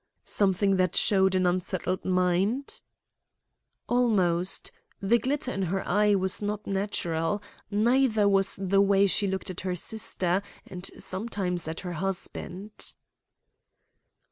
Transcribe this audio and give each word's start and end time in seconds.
"Something 0.23 0.77
that 0.77 0.95
showed 0.95 1.35
an 1.35 1.45
unsettled 1.45 2.05
mind?" 2.05 2.81
"Almost. 3.87 4.71
The 4.99 5.19
glitter 5.19 5.51
in 5.51 5.61
her 5.69 5.87
eye 5.87 6.15
was 6.15 6.41
not 6.41 6.65
natural; 6.65 7.39
neither 7.69 8.27
was 8.27 8.55
the 8.55 8.81
way 8.81 9.05
she 9.05 9.27
looked 9.27 9.51
at 9.51 9.61
her 9.61 9.75
sister 9.75 10.41
and 10.65 10.89
sometimes 10.97 11.67
at 11.67 11.81
her 11.81 11.93
husband." 11.93 12.95